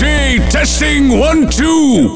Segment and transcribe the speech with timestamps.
[0.00, 1.66] 2, testing 1, 2.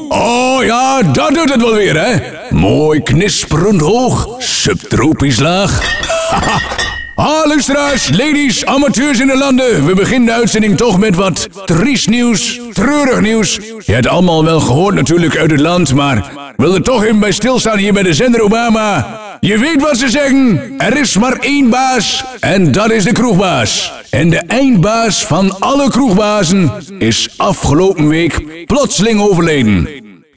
[0.09, 2.17] Oh ja, dat doet het wel weer, hè?
[2.49, 5.81] Mooi knisperend hoog, subtropisch laag.
[7.15, 9.85] Ah, luisteraars, ladies, amateurs in de landen.
[9.85, 13.59] We beginnen de uitzending toch met wat triest nieuws, treurig nieuws.
[13.85, 17.31] Je hebt allemaal wel gehoord natuurlijk uit het land, maar wil er toch even bij
[17.31, 19.19] stilstaan hier bij de zender Obama.
[19.39, 23.93] Je weet wat ze zeggen, er is maar één baas en dat is de kroegbaas.
[24.09, 29.89] En de eindbaas van alle kroegbazen is afgelopen week plotseling overleden.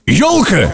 [0.04, 0.70] Jolke!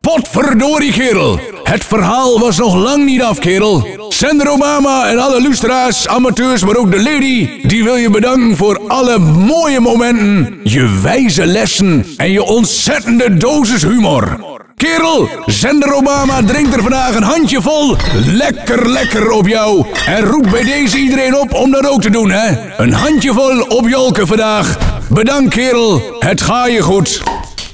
[0.00, 1.40] Potverdorie, kerel.
[1.62, 3.86] Het verhaal was nog lang niet af, kerel.
[4.08, 7.48] Zender Obama en alle lustra's, amateurs, maar ook de lady...
[7.62, 10.60] die wil je bedanken voor alle mooie momenten...
[10.62, 14.55] je wijze lessen en je ontzettende dosis humor.
[14.76, 19.86] Kerel, zender Obama drinkt er vandaag een handje vol lekker lekker op jou.
[20.06, 22.56] En roept bij deze iedereen op om dat ook te doen, hè.
[22.76, 24.78] Een handje vol op Jolke vandaag.
[25.08, 26.16] Bedankt, kerel.
[26.18, 27.22] Het ga je goed.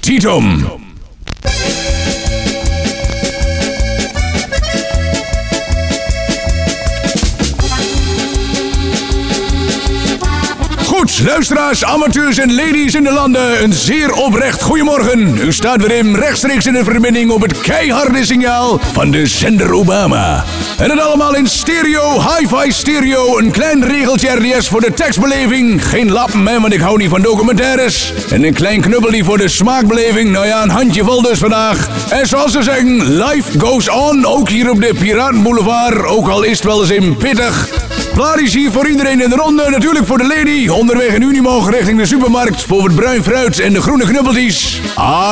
[0.01, 0.82] Titom.
[11.21, 15.39] Luisteraars, amateurs en ladies in de landen, een zeer oprecht goedemorgen.
[15.39, 19.73] U staat weer in rechtstreeks in de verbinding op het keiharde signaal van de zender
[19.73, 20.45] Obama.
[20.79, 25.89] En het allemaal in stereo, hi-fi stereo, een klein regeltje RDS voor de tekstbeleving.
[25.89, 28.13] Geen lappen, hè, want ik hou niet van documentaires.
[28.31, 31.89] En een klein knubbelie voor de smaakbeleving, nou ja, een handje vol dus vandaag.
[32.11, 36.57] En zoals ze zeggen, life goes on, ook hier op de Piratenboulevard, ook al is
[36.57, 37.82] het wel eens in pittig.
[38.15, 39.71] Plaatjes hier voor iedereen in de ronde.
[39.71, 40.69] Natuurlijk voor de lady.
[40.69, 42.63] Onderweg in Unimog richting de supermarkt.
[42.63, 44.81] Voor het bruin fruit en de groene knubbeltjes.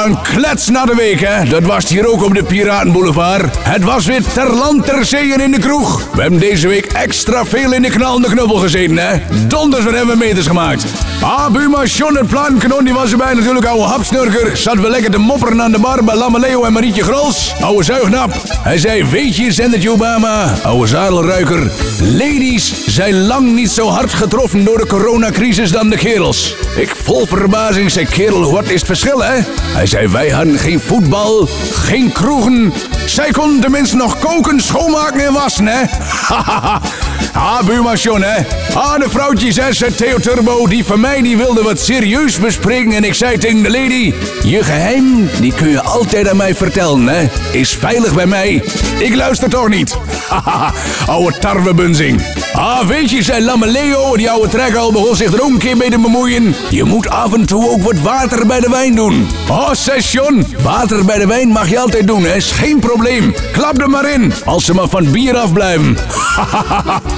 [0.05, 1.45] Een klets na de week, hè.
[1.45, 3.57] Dat was het hier ook op de Piratenboulevard.
[3.59, 6.09] Het was weer ter land ter zee en in de kroeg.
[6.15, 9.19] We hebben deze week extra veel in de knalende knubbel gezeten, hè.
[9.47, 10.85] Donders, wat hebben we meters gemaakt.
[11.23, 13.67] Ah, Buma, John en Plankanon, die was erbij natuurlijk.
[13.67, 14.57] Oude hapsnurker.
[14.57, 17.55] Zat we lekker te mopperen aan de bar bij Lameleo en Marietje Grols.
[17.61, 18.33] Oude zuignap.
[18.63, 20.55] Hij zei, weet je, zendertje Obama.
[20.63, 21.71] Oude zadelruiker.
[22.01, 26.55] Ladies zijn lang niet zo hard getroffen door de coronacrisis dan de kerels.
[26.77, 29.41] Ik vol verbazing zei, kerel, wat is het verschil, hè?
[29.63, 32.73] Hij zei, wij hadden geen voetbal, geen kroegen.
[33.07, 35.81] Zij konden tenminste nog koken, schoonmaken en wassen, hè?
[37.33, 37.59] Hahaha.
[37.59, 38.43] ah, buurman John, hè?
[38.75, 42.93] Ah, de vrouwtjes, hè, zei Theo Turbo, die van mij, die wilde wat serieus bespreken.
[42.93, 47.07] En ik zei tegen de lady, je geheim, die kun je altijd aan mij vertellen,
[47.09, 47.29] hè?
[47.53, 48.63] Is veilig bij mij.
[48.99, 49.97] Ik luister toch niet.
[50.29, 50.73] Hahaha,
[51.07, 52.23] ouwe tarwebunzing.
[52.53, 55.77] Ah, weet je, zei Lamme Leo, die oude trekker begon zich er ook een keer
[55.77, 56.55] mee te bemoeien.
[56.71, 59.29] Je moet af en toe ook wat water bij de wijn doen.
[59.49, 62.35] Oh, John, water bij de wijn mag je altijd doen, hè?
[62.35, 63.35] Is geen probleem.
[63.53, 65.97] Klap er maar in, als ze maar van bier afblijven.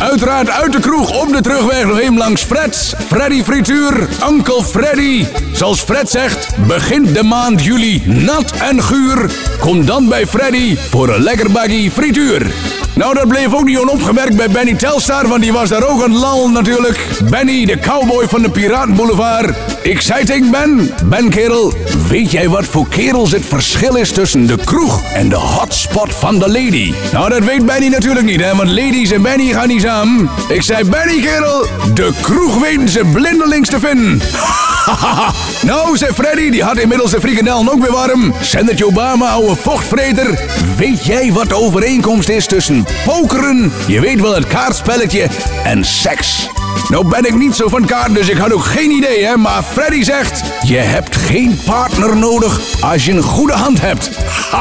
[0.00, 2.94] Uiteraard uit de kroeg op de terugweg even langs Fred.
[3.06, 5.26] Freddy Frituur, Uncle Freddy.
[5.52, 9.30] Zoals Fred zegt, begint de maand juli nat en guur.
[9.58, 12.52] Kom dan bij Freddy voor een lekker baggy frituur.
[13.00, 16.12] Nou, dat bleef ook niet onopgemerkt bij Benny Telstar, want die was daar ook het
[16.12, 17.08] lal natuurlijk.
[17.30, 19.56] Benny, de cowboy van de Piratenboulevard.
[19.82, 21.72] Ik zei tegen Ben, Ben kerel,
[22.08, 26.38] weet jij wat voor kerels het verschil is tussen de kroeg en de hotspot van
[26.38, 26.94] de lady?
[27.12, 30.30] Nou, dat weet Benny natuurlijk niet, hè, want ladies en Benny gaan niet samen.
[30.48, 34.20] Ik zei, Benny kerel, de kroeg weten ze blindelings te vinden.
[35.70, 38.34] nou, zei Freddy, die had inmiddels de frikandel ook weer warm.
[38.40, 40.40] Zendertje Obama, ouwe vochtvreter.
[40.76, 45.28] Weet jij wat de overeenkomst is tussen pokeren, je weet wel het kaartspelletje,
[45.64, 46.48] en seks?
[46.88, 49.36] Nou ben ik niet zo van kaart, dus ik had ook geen idee, hè.
[49.36, 54.10] Maar Freddy zegt, je hebt geen partner nodig als je een goede hand hebt.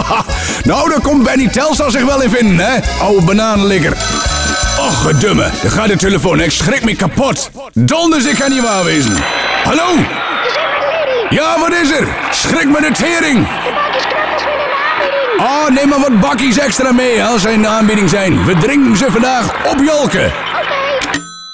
[0.69, 2.79] nou, daar komt Benny Telstar zich wel in vinden, hè.
[3.01, 3.97] Oude bananenlikker.
[4.79, 5.49] Och, gedumme.
[5.63, 6.39] Er gaat de telefoon.
[6.39, 7.51] Ik schrik me kapot.
[7.73, 9.17] Donders, ik kan niet waar wezen.
[9.63, 10.03] Hallo?
[11.29, 12.07] Ja, wat is er?
[12.31, 13.47] Schrik me de tering.
[15.37, 18.45] Oh, neem maar wat bakkies extra mee als zij in de aanbieding zijn.
[18.45, 20.31] We drinken ze vandaag op Jolke.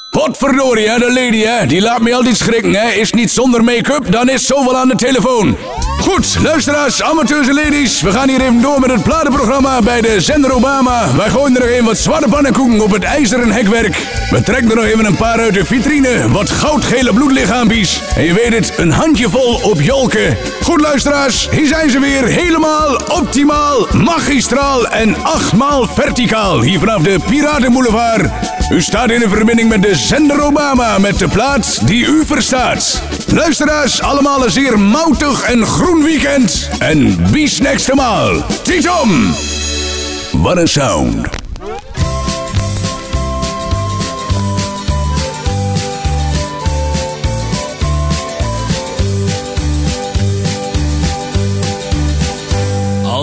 [0.10, 1.66] Potverdorie, hè, de lady, hè.
[1.66, 2.90] Die laat me altijd schrikken, hè.
[2.90, 5.58] Is niet zonder make-up, dan is zoveel aan de telefoon.
[6.02, 8.02] Goed, luisteraars, amateurs ladies.
[8.02, 11.16] We gaan hier even door met het platenprogramma bij de zender Obama.
[11.16, 13.98] Wij gooien er nog even wat zwarte pannenkoeken op het ijzeren hekwerk.
[14.30, 16.30] We trekken er nog even een paar uit de vitrine.
[16.30, 18.02] Wat goudgele bloedlichaampies.
[18.16, 20.38] En je weet het, een handjevol op Jolke.
[20.62, 22.26] Goed, luisteraars, hier zijn ze weer.
[22.26, 26.62] Helemaal optimaal, magistraal en achtmaal verticaal.
[26.62, 28.30] Hier vanaf de Piratenboulevard.
[28.70, 33.02] U staat in een verbinding met de zender Obama met de plaats die u verstaat.
[33.28, 36.70] Luisteraars, allemaal een zeer moutig en groen weekend.
[36.80, 38.46] En bis next maal.
[38.64, 39.34] Titom!
[40.32, 41.45] What a sound.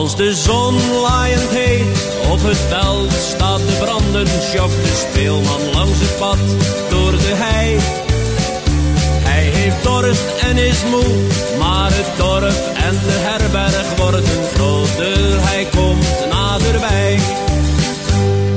[0.02, 5.98] Als de zon laaiend heet op het veld staat de branden, sjok de speelman langs
[6.00, 6.38] het pad
[6.90, 7.78] door de hei.
[9.28, 11.12] Hij heeft dorst en is moe,
[11.58, 15.18] maar het dorp en de herberg worden groter.
[15.48, 17.18] Hij komt naderbij.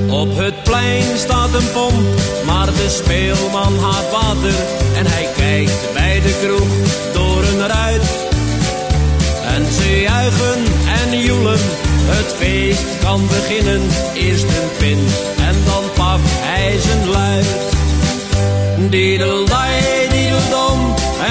[0.09, 2.05] Op het plein staat een pomp,
[2.45, 4.55] maar de speelman haat water.
[4.95, 6.71] En hij kijkt bij de kroeg
[7.13, 8.25] door een ruit.
[9.55, 10.84] En ze juichen
[12.07, 13.81] het feest kan beginnen,
[14.13, 17.45] eerst een pint en dan pakt hij zijn luid.
[18.89, 19.73] Diedeldai,
[20.09, 20.79] diedeldom,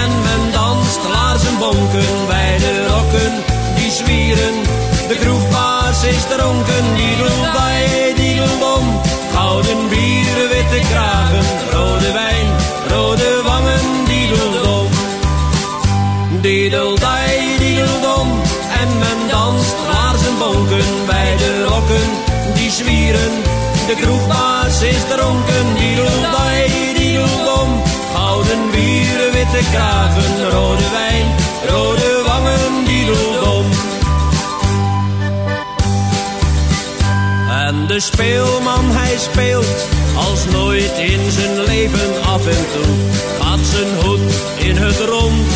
[0.03, 3.32] en men danst laarzen bonken bij de rokken
[3.76, 4.55] die zwieren.
[5.09, 7.13] De kroegbaas is dronken, diedeldai,
[18.84, 19.76] en men danst
[20.38, 22.08] bonken bij de rokken
[22.54, 23.32] die zwieren.
[23.86, 27.82] De kroegbaas is dronken, diedeldai, diedeldom.
[28.14, 31.26] Gouden bieren, witte kragen, rode wijn,
[31.69, 33.66] rode wangen, diedeldom.
[37.66, 42.94] En de speelman hij speelt als nooit in zijn leven af en toe.
[43.40, 45.46] Gaat zijn hoed in het rond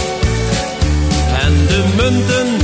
[1.45, 2.58] en de munten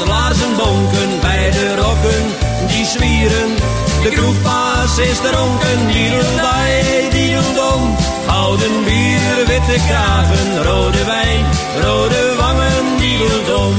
[0.00, 2.24] danst laarzen bonken bij de rokken
[2.66, 3.54] die zwieren.
[4.02, 7.96] De kroegbaas is dronken, diedeldai, diedeldom.
[8.26, 11.44] Gouden bier, witte kragen, rode wijn,
[11.82, 13.74] rode wangen, diedeldom.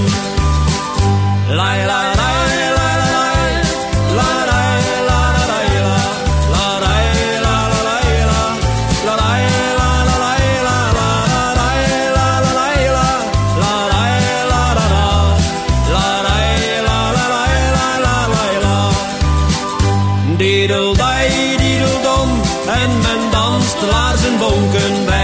[1.50, 2.11] Lai, lai,
[24.51, 25.21] lai.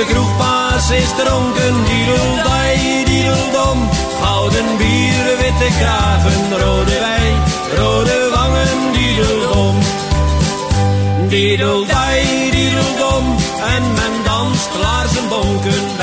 [0.00, 3.88] De kroegbaas is dronken, diedeldai, diedeldom.
[4.22, 7.36] Gouden bieren, witte kragen, rode wijn,
[7.76, 9.76] rode wangen, diedeldom.
[11.28, 13.36] Diedeldai, diedeldom,
[13.74, 15.96] en men danst laarzen bonken